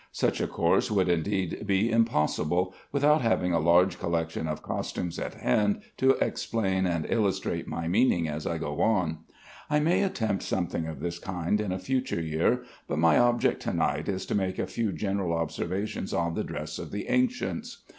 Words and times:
Such 0.11 0.41
a 0.41 0.47
course 0.47 0.89
would 0.89 1.07
indeed 1.09 1.67
be 1.67 1.91
impossible, 1.91 2.73
without 2.91 3.21
having 3.21 3.53
a 3.53 3.59
large 3.59 3.99
collection 3.99 4.47
of 4.47 4.63
costumes 4.63 5.19
at 5.19 5.35
hand 5.35 5.81
to 5.97 6.13
explain 6.15 6.87
and 6.87 7.05
illustrate 7.07 7.67
my 7.67 7.87
meaning 7.87 8.27
as 8.27 8.47
I 8.47 8.57
go 8.57 8.81
on. 8.81 9.19
I 9.69 9.79
may 9.79 10.01
attempt 10.01 10.41
something 10.41 10.87
of 10.87 11.01
this 11.01 11.19
kind 11.19 11.61
in 11.61 11.71
a 11.71 11.77
future 11.77 12.19
year, 12.19 12.63
but 12.87 12.97
my 12.97 13.19
object 13.19 13.61
to 13.61 13.75
night 13.75 14.09
is 14.09 14.25
to 14.25 14.33
make 14.33 14.57
a 14.57 14.65
few 14.65 14.91
general 14.91 15.33
observations 15.37 16.15
on 16.15 16.33
the 16.33 16.43
dress 16.43 16.79
of 16.79 16.89
the 16.89 17.07
ancients. 17.07 17.83